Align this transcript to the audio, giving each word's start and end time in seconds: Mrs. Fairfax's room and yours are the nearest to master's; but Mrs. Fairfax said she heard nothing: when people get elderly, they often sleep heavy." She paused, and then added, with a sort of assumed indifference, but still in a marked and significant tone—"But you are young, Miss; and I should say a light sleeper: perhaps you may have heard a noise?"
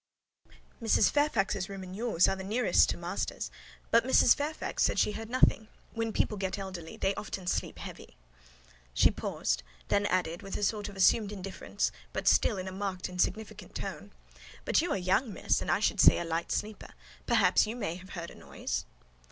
Mrs. 0.81 1.11
Fairfax's 1.11 1.69
room 1.69 1.83
and 1.83 1.95
yours 1.95 2.27
are 2.27 2.35
the 2.35 2.43
nearest 2.43 2.89
to 2.89 2.97
master's; 2.97 3.51
but 3.91 4.03
Mrs. 4.03 4.35
Fairfax 4.35 4.81
said 4.81 4.97
she 4.97 5.11
heard 5.11 5.29
nothing: 5.29 5.67
when 5.93 6.11
people 6.11 6.37
get 6.37 6.57
elderly, 6.57 6.97
they 6.97 7.13
often 7.13 7.45
sleep 7.45 7.77
heavy." 7.77 8.17
She 8.95 9.11
paused, 9.11 9.61
and 9.91 10.05
then 10.05 10.11
added, 10.11 10.41
with 10.41 10.57
a 10.57 10.63
sort 10.63 10.89
of 10.89 10.95
assumed 10.95 11.31
indifference, 11.31 11.91
but 12.13 12.27
still 12.27 12.57
in 12.57 12.67
a 12.67 12.71
marked 12.71 13.09
and 13.09 13.21
significant 13.21 13.75
tone—"But 13.75 14.81
you 14.81 14.89
are 14.91 14.97
young, 14.97 15.31
Miss; 15.31 15.61
and 15.61 15.69
I 15.69 15.79
should 15.79 16.01
say 16.01 16.17
a 16.17 16.25
light 16.25 16.51
sleeper: 16.51 16.95
perhaps 17.27 17.67
you 17.67 17.75
may 17.75 17.93
have 17.97 18.09
heard 18.09 18.31
a 18.31 18.35
noise?" 18.35 18.85